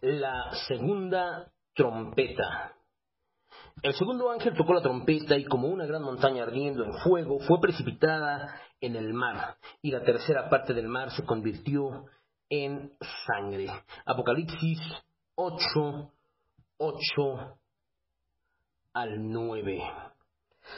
[0.00, 2.72] La segunda trompeta.
[3.82, 7.60] El segundo ángel tocó la trompeta y como una gran montaña ardiendo en fuego fue
[7.60, 12.06] precipitada en el mar y la tercera parte del mar se convirtió
[12.48, 12.92] en
[13.26, 13.68] sangre.
[14.04, 14.78] Apocalipsis
[15.34, 16.12] 8,
[16.78, 17.58] 8
[18.94, 19.82] al 9.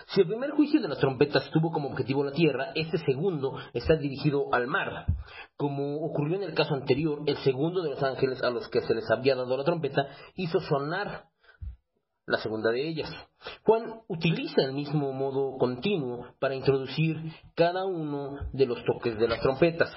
[0.09, 3.96] Si el primer juicio de las trompetas tuvo como objetivo la tierra, este segundo está
[3.96, 5.06] dirigido al mar.
[5.56, 8.95] Como ocurrió en el caso anterior, el segundo de los ángeles a los que se
[8.95, 11.24] les había dado la trompeta hizo sonar
[12.27, 13.10] la segunda de ellas.
[13.65, 17.16] Juan utiliza el mismo modo continuo para introducir
[17.54, 19.91] cada uno de los toques de las trompetas.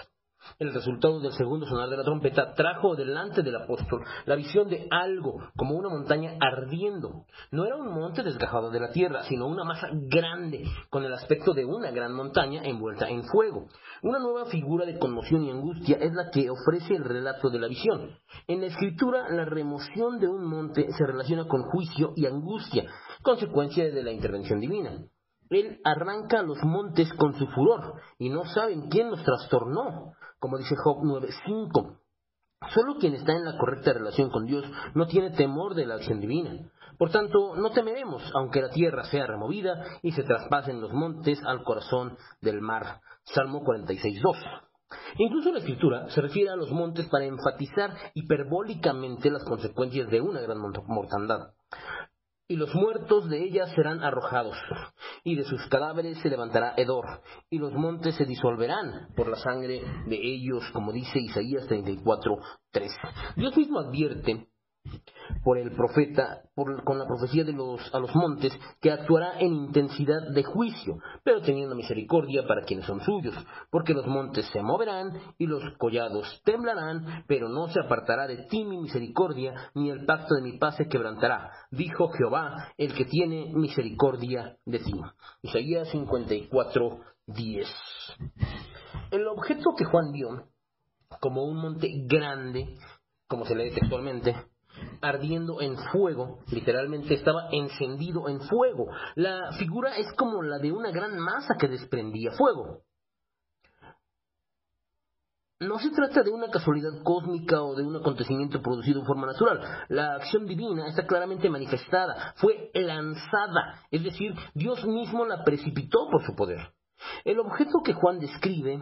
[0.60, 4.88] El resultado del segundo sonar de la trompeta trajo delante del apóstol la visión de
[4.92, 7.26] algo como una montaña ardiendo.
[7.52, 11.54] No era un monte desgajado de la tierra, sino una masa grande, con el aspecto
[11.54, 13.68] de una gran montaña envuelta en fuego.
[14.02, 17.68] Una nueva figura de conmoción y angustia es la que ofrece el relato de la
[17.68, 18.12] visión.
[18.48, 22.86] En la escritura, la remoción de un monte se relaciona con juicio y angustia,
[23.22, 25.04] consecuencia de la intervención divina.
[25.50, 30.14] Él arranca los montes con su furor y no saben quién los trastornó
[30.44, 32.00] como dice Job 9.5.
[32.74, 36.20] Solo quien está en la correcta relación con Dios no tiene temor de la acción
[36.20, 36.70] divina.
[36.98, 41.64] Por tanto, no temeremos, aunque la tierra sea removida y se traspasen los montes al
[41.64, 43.00] corazón del mar.
[43.24, 44.36] Salmo 46.2.
[45.18, 50.42] Incluso la escritura se refiere a los montes para enfatizar hiperbólicamente las consecuencias de una
[50.42, 51.54] gran mortandad
[52.48, 54.58] y los muertos de ella serán arrojados,
[55.24, 57.06] y de sus cadáveres se levantará hedor,
[57.50, 62.38] y los montes se disolverán por la sangre de ellos, como dice Isaías 34,
[62.72, 62.92] 3.
[63.36, 64.48] Dios mismo advierte
[65.44, 70.30] por el profeta, con la profecía de los, a los montes, que actuará en intensidad
[70.34, 73.36] de juicio, pero teniendo misericordia para quienes son suyos,
[73.70, 78.64] porque los montes se moverán y los collados temblarán, pero no se apartará de ti
[78.64, 83.52] mi misericordia, ni el pacto de mi paz se quebrantará, dijo Jehová, el que tiene
[83.54, 84.94] misericordia de ti.
[85.42, 87.68] Isaías 54, 10.
[89.12, 90.48] El objeto que Juan vio
[91.20, 92.76] como un monte grande,
[93.28, 94.36] como se lee textualmente,
[95.02, 98.88] ardiendo en fuego, literalmente estaba encendido en fuego.
[99.16, 102.84] La figura es como la de una gran masa que desprendía fuego.
[105.60, 109.86] No se trata de una casualidad cósmica o de un acontecimiento producido en forma natural.
[109.88, 116.26] La acción divina está claramente manifestada, fue lanzada, es decir, Dios mismo la precipitó por
[116.26, 116.74] su poder.
[117.24, 118.80] El objeto que Juan describe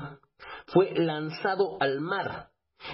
[0.67, 2.50] fue lanzado al mar,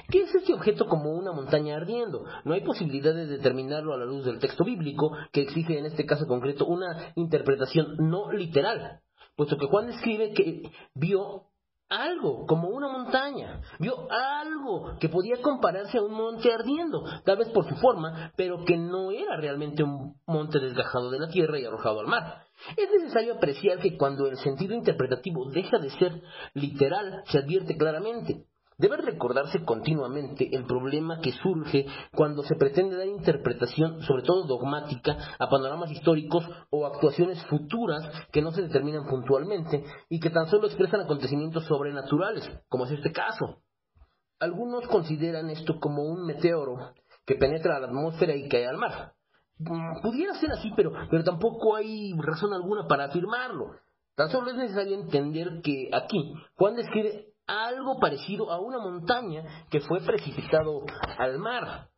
[0.09, 2.25] ¿Qué es este objeto como una montaña ardiendo?
[2.43, 6.05] No hay posibilidad de determinarlo a la luz del texto bíblico, que exige en este
[6.05, 9.01] caso concreto una interpretación no literal,
[9.35, 11.43] puesto que Juan escribe que vio
[11.89, 17.49] algo como una montaña, vio algo que podía compararse a un monte ardiendo, tal vez
[17.49, 21.65] por su forma, pero que no era realmente un monte desgajado de la tierra y
[21.65, 22.43] arrojado al mar.
[22.75, 26.21] Es necesario apreciar que cuando el sentido interpretativo deja de ser
[26.53, 28.45] literal, se advierte claramente.
[28.79, 35.17] Debe recordarse continuamente el problema que surge cuando se pretende dar interpretación, sobre todo dogmática,
[35.39, 40.67] a panoramas históricos o actuaciones futuras que no se determinan puntualmente y que tan solo
[40.67, 43.63] expresan acontecimientos sobrenaturales, como es este caso.
[44.39, 46.93] Algunos consideran esto como un meteoro
[47.25, 49.13] que penetra la atmósfera y cae al mar.
[49.57, 53.71] Mm, pudiera ser así, pero, pero tampoco hay razón alguna para afirmarlo.
[54.15, 59.79] Tan solo es necesario entender que aquí Juan describe algo parecido a una montaña que
[59.79, 60.83] fue precipitado
[61.17, 61.89] al mar.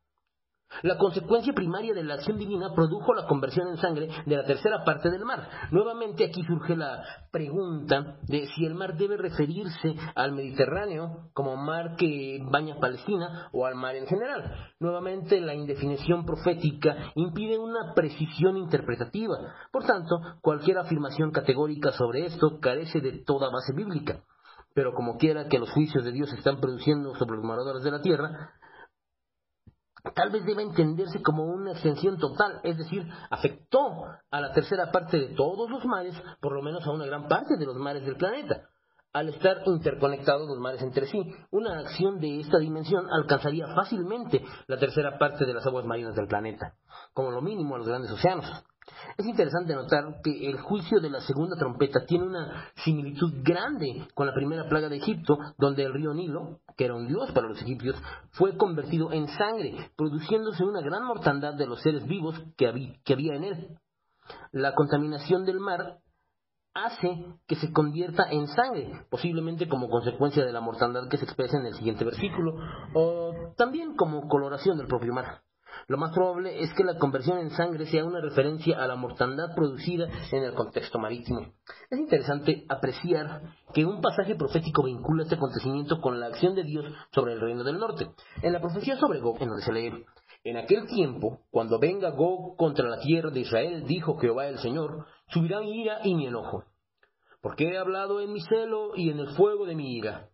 [0.83, 4.83] La consecuencia primaria de la acción divina produjo la conversión en sangre de la tercera
[4.85, 5.49] parte del mar.
[5.71, 11.95] Nuevamente aquí surge la pregunta de si el mar debe referirse al Mediterráneo como mar
[11.97, 14.71] que baña Palestina o al mar en general.
[14.79, 19.37] Nuevamente la indefinición profética impide una precisión interpretativa.
[19.71, 24.23] Por tanto, cualquier afirmación categórica sobre esto carece de toda base bíblica
[24.73, 27.91] pero como quiera que los juicios de Dios se están produciendo sobre los moradores de
[27.91, 28.53] la tierra,
[30.15, 35.17] tal vez deba entenderse como una extensión total, es decir, afectó a la tercera parte
[35.17, 38.15] de todos los mares, por lo menos a una gran parte de los mares del
[38.15, 38.69] planeta.
[39.11, 41.19] Al estar interconectados los mares entre sí,
[41.49, 46.27] una acción de esta dimensión alcanzaría fácilmente la tercera parte de las aguas marinas del
[46.27, 46.75] planeta,
[47.13, 48.45] como lo mínimo a los grandes océanos.
[49.17, 54.27] Es interesante notar que el juicio de la segunda trompeta tiene una similitud grande con
[54.27, 57.61] la primera plaga de Egipto, donde el río Nilo, que era un dios para los
[57.61, 57.95] egipcios,
[58.31, 63.43] fue convertido en sangre, produciéndose una gran mortandad de los seres vivos que había en
[63.43, 63.77] él.
[64.51, 65.99] La contaminación del mar
[66.73, 71.57] hace que se convierta en sangre, posiblemente como consecuencia de la mortandad que se expresa
[71.57, 72.55] en el siguiente versículo,
[72.93, 75.41] o también como coloración del propio mar.
[75.89, 79.55] Lo más probable es que la conversión en sangre sea una referencia a la mortandad
[79.55, 81.53] producida en el contexto marítimo.
[81.89, 83.41] Es interesante apreciar
[83.73, 87.63] que un pasaje profético vincula este acontecimiento con la acción de Dios sobre el reino
[87.63, 88.07] del norte.
[88.43, 90.05] En la profecía sobre Gog, en donde se lee,
[90.43, 95.07] en aquel tiempo, cuando venga Gog contra la tierra de Israel, dijo Jehová el Señor,
[95.29, 96.65] subirá mi ira y mi enojo.
[97.41, 100.29] Porque he hablado en mi celo y en el fuego de mi ira.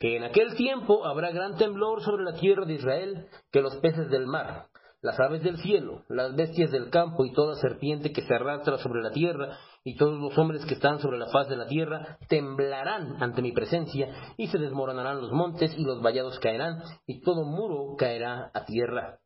[0.00, 4.08] Que en aquel tiempo habrá gran temblor sobre la tierra de Israel que los peces
[4.08, 4.69] del mar,
[5.02, 9.02] las aves del cielo, las bestias del campo y toda serpiente que se arrastra sobre
[9.02, 13.22] la tierra y todos los hombres que están sobre la faz de la tierra temblarán
[13.22, 17.96] ante mi presencia y se desmoronarán los montes y los vallados caerán y todo muro
[17.96, 19.18] caerá a tierra.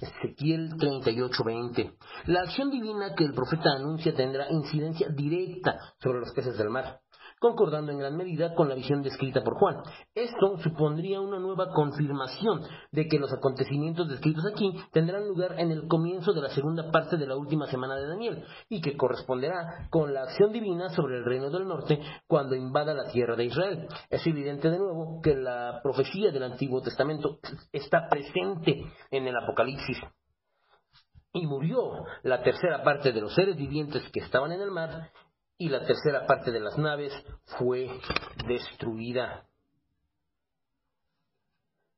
[0.00, 1.96] Ezequiel 38:20.
[2.26, 7.00] La acción divina que el profeta anuncia tendrá incidencia directa sobre los peces del mar
[7.40, 9.76] concordando en gran medida con la visión descrita por Juan.
[10.14, 12.62] Esto supondría una nueva confirmación
[12.92, 17.16] de que los acontecimientos descritos aquí tendrán lugar en el comienzo de la segunda parte
[17.16, 21.24] de la última semana de Daniel y que corresponderá con la acción divina sobre el
[21.24, 23.88] reino del norte cuando invada la tierra de Israel.
[24.10, 27.38] Es evidente de nuevo que la profecía del Antiguo Testamento
[27.72, 29.98] está presente en el Apocalipsis
[31.32, 35.10] y murió la tercera parte de los seres vivientes que estaban en el mar
[35.58, 37.12] y la tercera parte de las naves
[37.58, 37.90] fue
[38.46, 39.44] destruida.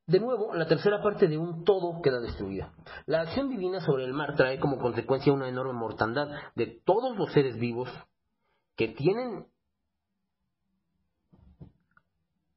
[0.07, 2.73] De nuevo, la tercera parte de un todo queda destruida.
[3.05, 7.31] La acción divina sobre el mar trae como consecuencia una enorme mortandad de todos los
[7.31, 7.87] seres vivos
[8.75, 9.45] que tienen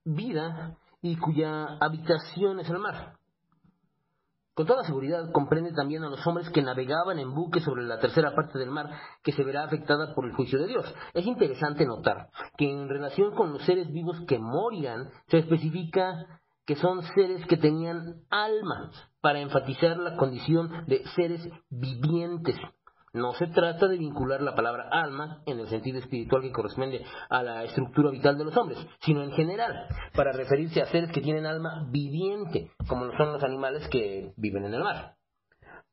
[0.04, 3.18] vida y cuya habitación es el mar.
[4.54, 8.36] Con toda seguridad comprende también a los hombres que navegaban en buques sobre la tercera
[8.36, 8.88] parte del mar
[9.24, 10.94] que se verá afectada por el juicio de Dios.
[11.12, 16.76] Es interesante notar que en relación con los seres vivos que morían se especifica que
[16.76, 22.56] son seres que tenían alma para enfatizar la condición de seres vivientes.
[23.14, 27.44] No se trata de vincular la palabra alma en el sentido espiritual que corresponde a
[27.44, 31.46] la estructura vital de los hombres, sino en general, para referirse a seres que tienen
[31.46, 35.14] alma viviente, como son los animales que viven en el mar.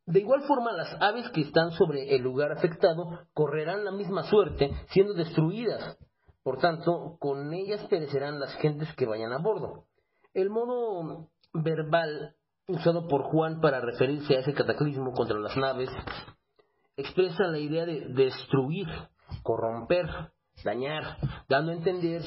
[0.07, 4.71] De igual forma, las aves que están sobre el lugar afectado correrán la misma suerte,
[4.89, 5.99] siendo destruidas.
[6.41, 9.85] Por tanto, con ellas perecerán las gentes que vayan a bordo.
[10.33, 12.35] El modo verbal
[12.67, 15.89] usado por Juan para referirse a ese cataclismo contra las naves
[17.01, 18.87] expresa la idea de destruir,
[19.43, 20.07] corromper,
[20.63, 21.17] dañar,
[21.47, 22.21] dando a entender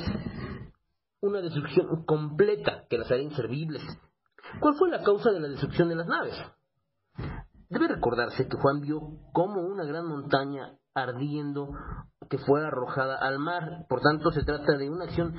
[1.21, 3.83] una destrucción completa que las hará inservibles.
[4.61, 6.35] ¿Cuál fue la causa de la destrucción de las naves?
[7.69, 9.01] Debe recordarse que Juan vio
[9.33, 11.71] como una gran montaña ardiendo
[12.29, 13.87] que fue arrojada al mar.
[13.89, 15.35] Por tanto, se trata de una acción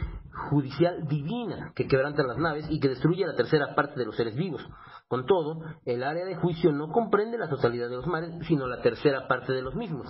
[0.50, 4.36] judicial divina que quebranta las naves y que destruye la tercera parte de los seres
[4.36, 4.62] vivos.
[5.08, 8.82] Con todo, el área de juicio no comprende la totalidad de los mares, sino la
[8.82, 10.08] tercera parte de los mismos.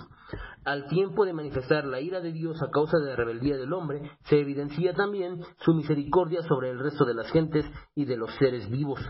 [0.64, 4.10] Al tiempo de manifestar la ira de Dios a causa de la rebeldía del hombre,
[4.24, 8.70] se evidencia también su misericordia sobre el resto de las gentes y de los seres
[8.70, 9.00] vivos.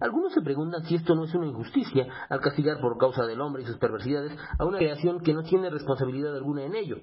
[0.00, 3.62] Algunos se preguntan si esto no es una injusticia al castigar por causa del hombre
[3.62, 6.96] y sus perversidades a una creación que no tiene responsabilidad alguna en ello.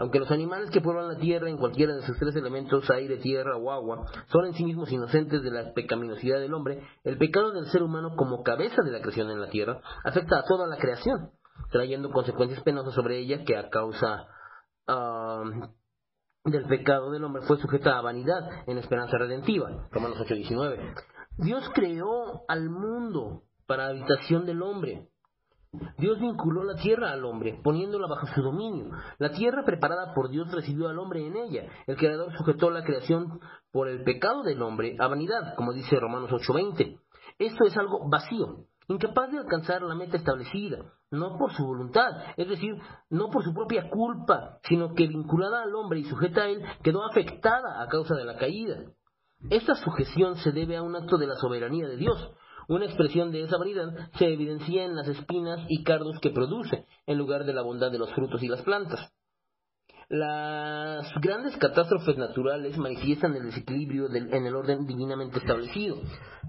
[0.00, 3.58] Aunque los animales que pueblan la tierra en cualquiera de sus tres elementos, aire, tierra
[3.58, 7.66] o agua, son en sí mismos inocentes de la pecaminosidad del hombre, el pecado del
[7.66, 11.32] ser humano como cabeza de la creación en la tierra afecta a toda la creación,
[11.70, 14.26] trayendo consecuencias penosas sobre ella que a causa
[14.86, 15.42] ah,
[16.44, 19.86] del pecado del hombre fue sujeta a vanidad en esperanza redentiva.
[19.90, 20.94] Romanos 8:19.
[21.40, 25.08] Dios creó al mundo para habitación del hombre.
[25.96, 28.90] Dios vinculó la tierra al hombre, poniéndola bajo su dominio.
[29.18, 31.66] La tierra preparada por Dios recibió al hombre en ella.
[31.86, 33.40] El Creador sujetó la creación
[33.72, 36.98] por el pecado del hombre a vanidad, como dice Romanos 8:20.
[37.38, 42.48] Esto es algo vacío, incapaz de alcanzar la meta establecida, no por su voluntad, es
[42.48, 42.74] decir,
[43.08, 47.02] no por su propia culpa, sino que vinculada al hombre y sujeta a él, quedó
[47.06, 48.92] afectada a causa de la caída.
[49.48, 52.30] Esta sujeción se debe a un acto de la soberanía de Dios,
[52.68, 57.18] una expresión de esa vanidad se evidencia en las espinas y cardos que produce, en
[57.18, 59.12] lugar de la bondad de los frutos y las plantas.
[60.08, 65.96] Las grandes catástrofes naturales manifiestan el desequilibrio en el orden divinamente establecido,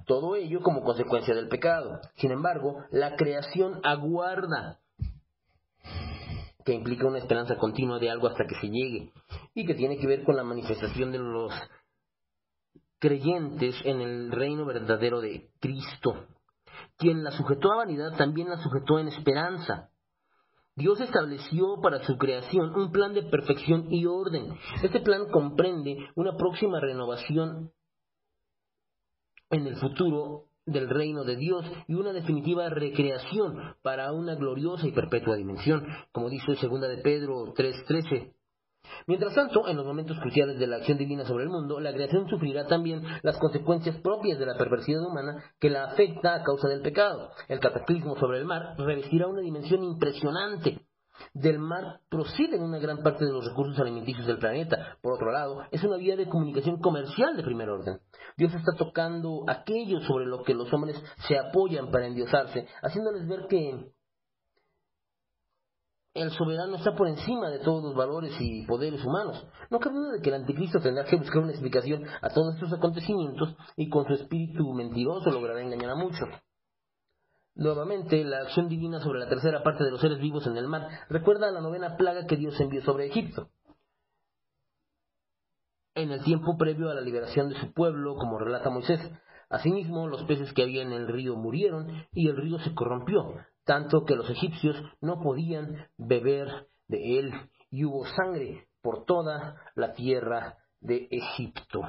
[0.05, 1.99] todo ello como consecuencia del pecado.
[2.17, 4.79] Sin embargo, la creación aguarda,
[6.65, 9.11] que implica una esperanza continua de algo hasta que se llegue,
[9.55, 11.51] y que tiene que ver con la manifestación de los
[13.01, 16.27] creyentes en el reino verdadero de Cristo.
[16.97, 19.89] Quien la sujetó a vanidad también la sujetó en esperanza.
[20.75, 24.53] Dios estableció para su creación un plan de perfección y orden.
[24.83, 27.71] Este plan comprende una próxima renovación
[29.49, 34.91] en el futuro del reino de Dios y una definitiva recreación para una gloriosa y
[34.91, 38.31] perpetua dimensión, como dice 2 de Pedro 3:13.
[39.07, 42.27] Mientras tanto, en los momentos cruciales de la acción divina sobre el mundo, la creación
[42.29, 46.81] sufrirá también las consecuencias propias de la perversidad humana que la afecta a causa del
[46.81, 47.31] pecado.
[47.47, 50.81] El cataclismo sobre el mar revestirá una dimensión impresionante.
[51.33, 54.97] Del mar proceden una gran parte de los recursos alimenticios del planeta.
[55.01, 57.99] Por otro lado, es una vía de comunicación comercial de primer orden.
[58.37, 63.47] Dios está tocando aquello sobre lo que los hombres se apoyan para endiosarse, haciéndoles ver
[63.47, 63.91] que
[66.13, 69.47] el soberano está por encima de todos los valores y poderes humanos.
[69.69, 72.73] No cabe duda de que el anticristo tendrá que buscar una explicación a todos estos
[72.73, 76.27] acontecimientos y con su espíritu mentiroso logrará engañar a muchos.
[77.55, 80.87] Nuevamente, la acción divina sobre la tercera parte de los seres vivos en el mar
[81.09, 83.49] recuerda a la novena plaga que Dios envió sobre Egipto.
[85.95, 88.99] En el tiempo previo a la liberación de su pueblo, como relata Moisés,
[89.51, 94.05] Asimismo, los peces que había en el río murieron y el río se corrompió, tanto
[94.05, 100.57] que los egipcios no podían beber de él y hubo sangre por toda la tierra
[100.79, 101.81] de Egipto.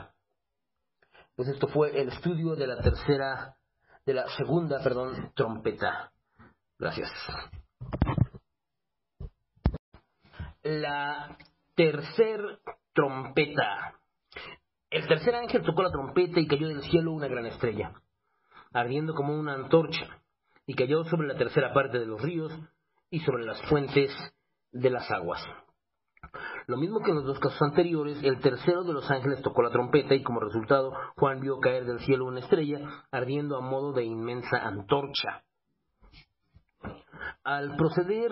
[1.34, 3.56] Pues esto fue el estudio de la tercera,
[4.04, 6.12] de la segunda, perdón, trompeta.
[6.78, 7.10] Gracias.
[10.62, 11.36] La
[11.74, 12.60] tercer
[12.92, 13.98] trompeta.
[14.90, 17.94] El tercer ángel tocó la trompeta y cayó del cielo una gran estrella,
[18.72, 20.21] ardiendo como una antorcha
[20.66, 22.52] y cayó sobre la tercera parte de los ríos
[23.10, 24.10] y sobre las fuentes
[24.72, 25.42] de las aguas.
[26.66, 29.70] Lo mismo que en los dos casos anteriores, el tercero de los ángeles tocó la
[29.70, 34.04] trompeta y como resultado Juan vio caer del cielo una estrella ardiendo a modo de
[34.04, 35.42] inmensa antorcha.
[37.44, 38.30] Al proceder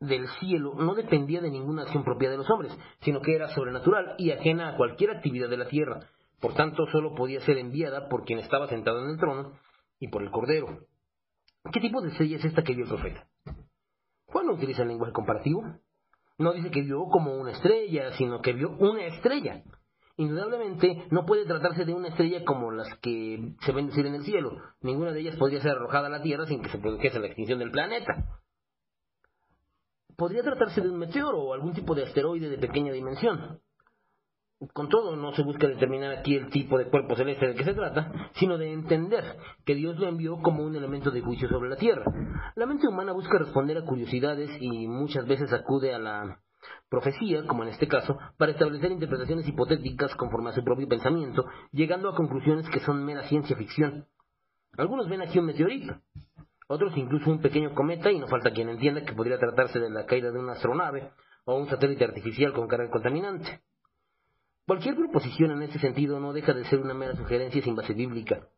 [0.00, 4.14] del cielo no dependía de ninguna acción propia de los hombres, sino que era sobrenatural
[4.18, 6.00] y ajena a cualquier actividad de la tierra.
[6.40, 9.52] Por tanto, solo podía ser enviada por quien estaba sentado en el trono
[10.00, 10.66] y por el Cordero.
[11.70, 13.26] ¿Qué tipo de estrella es esta que vio el profeta?
[14.26, 15.62] Juan no utiliza el lenguaje comparativo.
[16.38, 19.62] No dice que vio como una estrella, sino que vio una estrella.
[20.16, 24.24] Indudablemente no puede tratarse de una estrella como las que se ven decir en el
[24.24, 24.60] cielo.
[24.80, 27.58] Ninguna de ellas podría ser arrojada a la Tierra sin que se produjese la extinción
[27.58, 28.40] del planeta.
[30.16, 33.60] Podría tratarse de un meteoro o algún tipo de asteroide de pequeña dimensión.
[34.72, 37.74] Con todo, no se busca determinar aquí el tipo de cuerpo celeste del que se
[37.74, 39.24] trata, sino de entender
[39.64, 42.04] que Dios lo envió como un elemento de juicio sobre la tierra.
[42.54, 46.38] La mente humana busca responder a curiosidades y muchas veces acude a la
[46.88, 52.08] profecía, como en este caso, para establecer interpretaciones hipotéticas conforme a su propio pensamiento, llegando
[52.08, 54.06] a conclusiones que son mera ciencia ficción.
[54.76, 55.96] Algunos ven aquí un meteorito,
[56.68, 60.06] otros incluso un pequeño cometa y no falta quien entienda que podría tratarse de la
[60.06, 61.10] caída de una astronave
[61.44, 63.60] o un satélite artificial con carga contaminante.
[64.66, 68.48] Cualquier proposición en ese sentido no deja de ser una mera sugerencia sin base bíblica.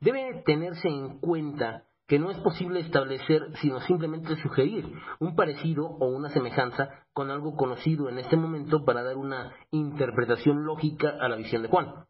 [0.00, 6.08] Debe tenerse en cuenta que no es posible establecer, sino simplemente sugerir un parecido o
[6.08, 11.36] una semejanza con algo conocido en este momento para dar una interpretación lógica a la
[11.36, 12.06] visión de Juan.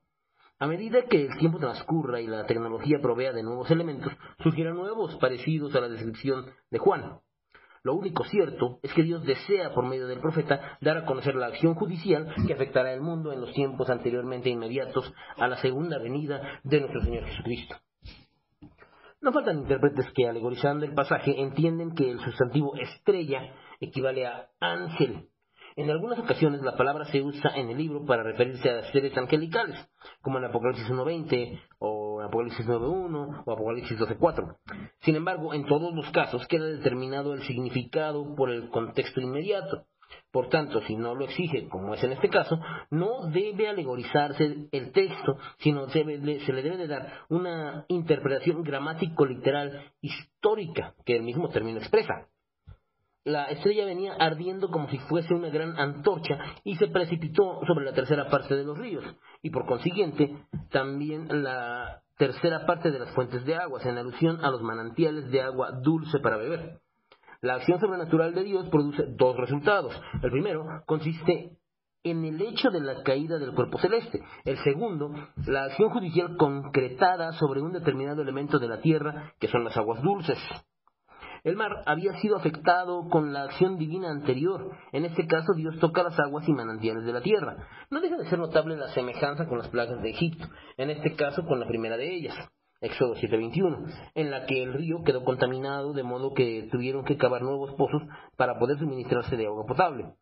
[0.58, 5.16] A medida que el tiempo transcurra y la tecnología provea de nuevos elementos, surgirán nuevos
[5.16, 7.18] parecidos a la descripción de Juan.
[7.84, 11.46] Lo único cierto es que Dios desea, por medio del profeta, dar a conocer la
[11.46, 16.60] acción judicial que afectará al mundo en los tiempos anteriormente inmediatos a la segunda venida
[16.62, 17.76] de nuestro Señor Jesucristo.
[19.20, 25.28] No faltan intérpretes que, alegorizando el pasaje, entienden que el sustantivo estrella equivale a ángel.
[25.74, 29.76] En algunas ocasiones la palabra se usa en el libro para referirse a seres angelicales,
[30.20, 34.56] como en Apocalipsis 1.20 o Apocalipsis 9.1 o Apocalipsis 12.4.
[35.00, 39.86] Sin embargo, en todos los casos queda determinado el significado por el contexto inmediato.
[40.30, 42.58] Por tanto, si no lo exige, como es en este caso,
[42.90, 50.94] no debe alegorizarse el texto, sino se le debe de dar una interpretación gramático-literal histórica
[51.06, 52.28] que el mismo término expresa.
[53.24, 57.92] La estrella venía ardiendo como si fuese una gran antorcha y se precipitó sobre la
[57.92, 59.04] tercera parte de los ríos,
[59.42, 64.50] y por consiguiente también la tercera parte de las fuentes de aguas, en alusión a
[64.50, 66.80] los manantiales de agua dulce para beber.
[67.40, 69.94] La acción sobrenatural de Dios produce dos resultados.
[70.20, 71.58] El primero consiste
[72.04, 74.20] en el hecho de la caída del cuerpo celeste.
[74.44, 75.12] El segundo,
[75.46, 80.02] la acción judicial concretada sobre un determinado elemento de la tierra, que son las aguas
[80.02, 80.38] dulces.
[81.44, 84.70] El mar había sido afectado con la acción divina anterior.
[84.92, 87.66] En este caso, Dios toca las aguas y manantiales de la tierra.
[87.90, 90.46] No deja de ser notable la semejanza con las plagas de Egipto,
[90.76, 92.36] en este caso con la primera de ellas.
[92.80, 97.42] Éxodo 7:21, en la que el río quedó contaminado de modo que tuvieron que cavar
[97.42, 98.02] nuevos pozos
[98.36, 100.14] para poder suministrarse de agua potable.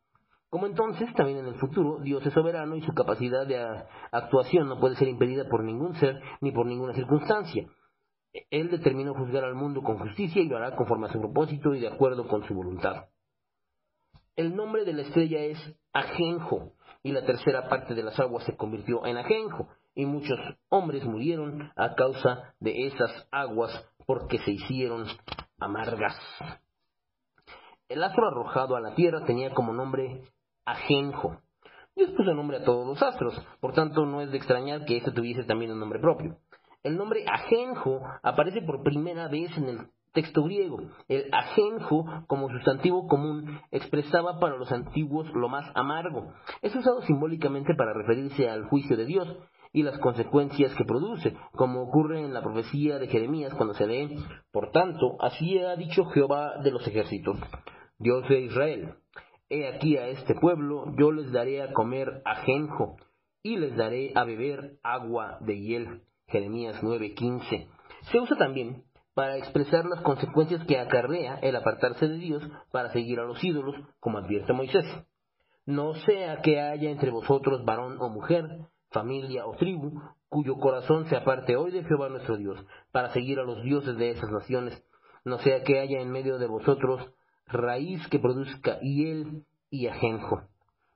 [0.48, 3.58] Como entonces, también en el futuro, Dios es soberano y su capacidad de
[4.10, 7.66] actuación no puede ser impedida por ningún ser ni por ninguna circunstancia.
[8.50, 11.80] Él determinó juzgar al mundo con justicia y lo hará conforme a su propósito y
[11.80, 13.06] de acuerdo con su voluntad.
[14.36, 15.58] El nombre de la estrella es
[15.92, 16.72] Ajenjo,
[17.02, 21.72] y la tercera parte de las aguas se convirtió en Ajenjo, y muchos hombres murieron
[21.76, 23.70] a causa de esas aguas
[24.06, 25.06] porque se hicieron
[25.58, 26.16] amargas.
[27.88, 30.22] El astro arrojado a la tierra tenía como nombre
[30.64, 31.40] Ajenjo.
[31.96, 35.10] Dios puso nombre a todos los astros, por tanto no es de extrañar que este
[35.10, 36.38] tuviese también un nombre propio.
[36.82, 39.78] El nombre Ajenjo aparece por primera vez en el
[40.12, 40.78] texto griego.
[41.08, 46.32] El ajenjo, como sustantivo común, expresaba para los antiguos lo más amargo.
[46.62, 49.28] Es usado simbólicamente para referirse al juicio de Dios
[49.72, 54.16] y las consecuencias que produce, como ocurre en la profecía de Jeremías cuando se lee,
[54.50, 57.38] por tanto, así ha dicho Jehová de los ejércitos,
[57.98, 58.94] Dios de Israel,
[59.48, 62.96] he aquí a este pueblo, yo les daré a comer ajenjo,
[63.44, 66.02] y les daré a beber agua de hiel.
[66.30, 67.68] Jeremías 9:15.
[68.10, 68.84] Se usa también
[69.14, 73.74] para expresar las consecuencias que acarrea el apartarse de Dios para seguir a los ídolos,
[73.98, 74.86] como advierte Moisés.
[75.66, 78.48] No sea que haya entre vosotros varón o mujer,
[78.90, 82.58] familia o tribu, cuyo corazón se aparte hoy de Jehová nuestro Dios,
[82.92, 84.82] para seguir a los dioses de esas naciones,
[85.24, 87.12] no sea que haya en medio de vosotros
[87.46, 90.42] raíz que produzca hiel y ajenjo.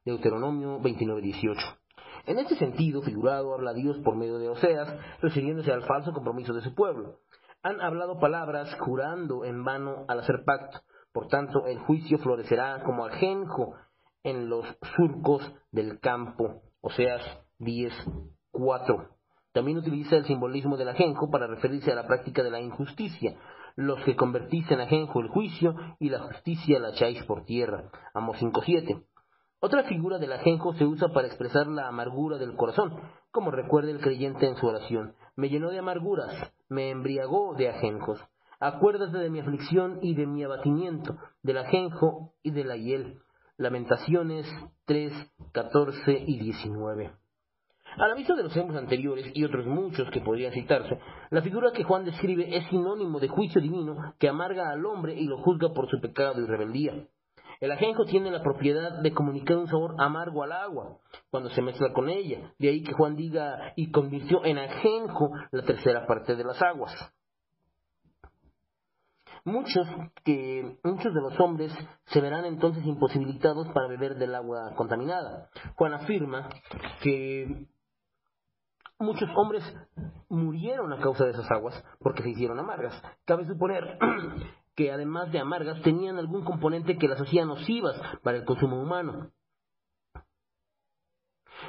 [0.05, 1.84] Deuteronomio 29:18.
[2.27, 4.89] En este sentido figurado habla Dios por medio de Oseas,
[5.21, 7.19] refiriéndose al falso compromiso de su pueblo.
[7.63, 10.81] Han hablado palabras jurando en vano al hacer pacto.
[11.13, 13.75] Por tanto, el juicio florecerá como ajenjo
[14.23, 14.65] en los
[14.97, 16.63] surcos del campo.
[16.81, 17.23] Oseas
[17.61, 19.09] 10.4.
[19.53, 23.39] También utiliza el simbolismo del ajenjo para referirse a la práctica de la injusticia.
[23.77, 27.91] Los que convertís en ajenjo el juicio y la justicia la echáis por tierra.
[28.15, 29.05] Amos 5.7.
[29.61, 34.01] Otra figura del ajenjo se usa para expresar la amargura del corazón, como recuerda el
[34.01, 35.15] creyente en su oración.
[35.37, 36.35] Me llenó de amarguras,
[36.69, 38.21] me embriagó de ajenjos.
[38.61, 43.21] Acuérdate de mi aflicción y de mi abatimiento, del ajenjo y de la hiel.
[43.57, 44.47] Lamentaciones
[44.87, 45.13] 3,
[45.53, 47.13] 14 y 19.
[47.97, 50.99] A la vista de los ejemplos anteriores y otros muchos que podrían citarse,
[51.31, 55.27] la figura que Juan describe es sinónimo de juicio divino que amarga al hombre y
[55.27, 57.07] lo juzga por su pecado y rebeldía.
[57.65, 60.99] El ajenjo tiene la propiedad de comunicar un sabor amargo al agua
[61.31, 62.53] cuando se mezcla con ella.
[62.59, 66.93] De ahí que Juan diga y convirtió en ajenjo la tercera parte de las aguas.
[69.47, 69.89] Muchos,
[70.25, 71.73] que, muchos de los hombres
[72.05, 75.49] se verán entonces imposibilitados para beber del agua contaminada.
[75.77, 76.51] Juan afirma
[77.03, 77.67] que
[78.99, 79.65] muchos hombres
[80.29, 83.03] murieron a causa de esas aguas porque se hicieron amargas.
[83.25, 83.99] Cabe suponer
[84.75, 89.31] que además de amargas tenían algún componente que las hacía nocivas para el consumo humano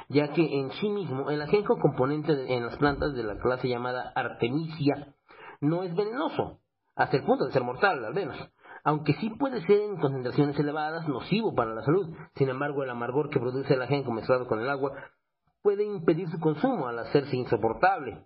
[0.08, 4.12] ya que en sí mismo el ajenjo componente en las plantas de la clase llamada
[4.14, 5.14] artemisia
[5.60, 6.60] no es venenoso,
[6.94, 8.36] hasta el punto de ser mortal al menos,
[8.84, 12.14] aunque sí puede ser en concentraciones elevadas nocivo para la salud.
[12.36, 14.92] Sin embargo, el amargor que produce el ajenjo mezclado con el agua
[15.62, 18.24] puede impedir su consumo al hacerse insoportable.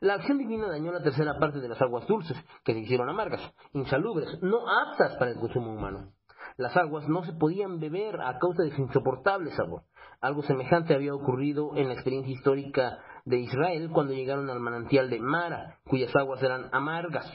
[0.00, 3.40] La acción divina dañó la tercera parte de las aguas dulces, que se hicieron amargas,
[3.72, 6.12] insalubres, no aptas para el consumo humano.
[6.56, 9.82] Las aguas no se podían beber a causa de su insoportable sabor.
[10.20, 15.20] Algo semejante había ocurrido en la experiencia histórica de Israel cuando llegaron al manantial de
[15.20, 17.30] Mara, cuyas aguas eran amargas.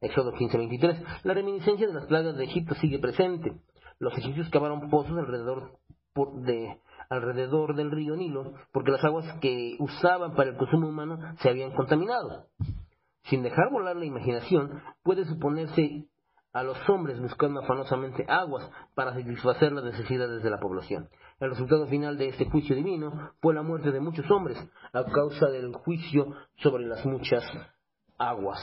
[0.00, 1.24] Éxodo 15:23.
[1.24, 3.52] La reminiscencia de las plagas de Egipto sigue presente.
[3.98, 5.78] Los egipcios cavaron pozos alrededor,
[6.44, 11.48] de, alrededor del río Nilo porque las aguas que usaban para el consumo humano se
[11.48, 12.46] habían contaminado.
[13.24, 16.06] Sin dejar volar la imaginación, puede suponerse
[16.52, 21.08] a los hombres buscando afanosamente aguas para satisfacer las necesidades de la población.
[21.40, 24.58] El resultado final de este juicio divino fue la muerte de muchos hombres
[24.92, 27.44] a causa del juicio sobre las muchas
[28.18, 28.60] aguas.